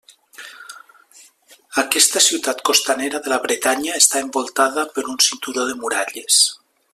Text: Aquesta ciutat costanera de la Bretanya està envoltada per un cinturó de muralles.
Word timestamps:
Aquesta 1.81 2.23
ciutat 2.27 2.63
costanera 2.69 3.21
de 3.27 3.33
la 3.33 3.39
Bretanya 3.45 3.99
està 4.01 4.25
envoltada 4.27 4.87
per 4.97 5.05
un 5.13 5.21
cinturó 5.27 5.69
de 5.73 5.77
muralles. 5.85 6.41